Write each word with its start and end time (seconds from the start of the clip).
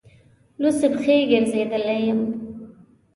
لوڅې 0.61 0.87
پښې 0.95 1.15
ګرځېدلی 1.31 1.97
یم. 2.07 2.19